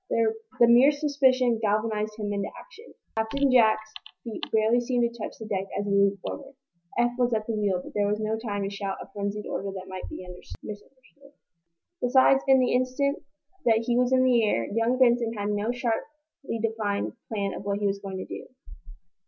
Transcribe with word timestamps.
The 0.09 0.33
mere 0.65 0.91
suspicion 0.91 1.59
galvanized 1.61 2.15
him 2.17 2.33
into 2.33 2.49
action. 2.59 2.95
Captain 3.15 3.51
Jack's 3.51 3.93
feet 4.23 4.41
barely 4.51 4.79
seemed 4.79 5.07
to 5.07 5.15
touch 5.15 5.35
the 5.37 5.45
deck 5.45 5.67
as 5.77 5.85
he 5.85 5.91
leaped 5.91 6.21
forward. 6.21 6.55
Eph 6.97 7.11
was 7.19 7.35
at 7.35 7.45
the 7.45 7.53
wheel, 7.55 7.79
but 7.83 7.93
there 7.93 8.07
was 8.07 8.19
no 8.19 8.35
time 8.35 8.63
to 8.63 8.69
shout 8.71 8.97
a 8.99 9.11
frenzied 9.13 9.45
order 9.45 9.69
that 9.69 9.87
might 9.87 10.09
be 10.09 10.23
misunderstood. 10.63 11.33
Besides, 12.01 12.43
in 12.47 12.59
the 12.59 12.73
instant 12.73 13.21
that 13.65 13.83
he 13.85 13.95
was 13.95 14.11
in 14.11 14.23
the 14.23 14.43
air, 14.43 14.65
young 14.73 14.97
Benson 14.97 15.33
had 15.33 15.49
no 15.49 15.71
sharply 15.71 16.57
defined 16.59 17.13
plan 17.29 17.53
of 17.53 17.63
what 17.63 17.77
he 17.77 17.85
was 17.85 17.99
going 17.99 18.17
to 18.17 18.25
do. 18.25 18.47